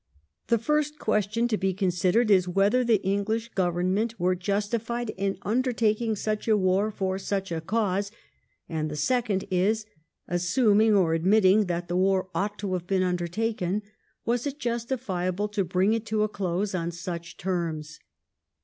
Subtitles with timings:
[0.47, 6.15] The first question to be considered is whether the English Government were justified in undertaking
[6.15, 8.09] such a war for such a cause;
[8.67, 9.85] and the second is,
[10.27, 13.83] assuming or admitting that the war ought to have been under taken,
[14.25, 17.99] was it justifiable to bring it to a close on such terms